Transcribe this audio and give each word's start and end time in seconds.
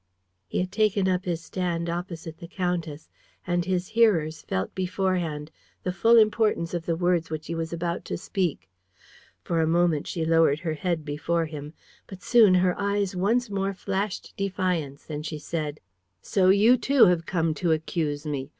He 0.47 0.57
had 0.57 0.71
taken 0.71 1.07
up 1.07 1.25
his 1.25 1.43
stand 1.43 1.87
opposite 1.87 2.39
the 2.39 2.47
countess; 2.47 3.07
and 3.45 3.65
his 3.65 3.89
hearers 3.89 4.41
felt 4.41 4.73
beforehand 4.73 5.51
the 5.83 5.93
full 5.93 6.17
importance 6.17 6.73
of 6.73 6.87
the 6.87 6.95
words 6.95 7.29
which 7.29 7.45
he 7.45 7.53
was 7.53 7.71
about 7.71 8.03
to 8.05 8.17
speak. 8.17 8.67
For 9.43 9.61
a 9.61 9.67
moment, 9.67 10.07
she 10.07 10.25
lowered 10.25 10.61
her 10.61 10.73
head 10.73 11.05
before 11.05 11.45
him. 11.45 11.75
But 12.07 12.23
soon 12.23 12.55
her 12.55 12.73
eyes 12.79 13.15
once 13.15 13.47
more 13.51 13.75
flashed 13.75 14.35
defiance; 14.35 15.05
and 15.07 15.23
she 15.23 15.37
said: 15.37 15.79
"So 16.19 16.49
you, 16.49 16.77
too, 16.77 17.05
have 17.05 17.27
come 17.27 17.53
to 17.53 17.71
accuse 17.71 18.25
me? 18.25 18.49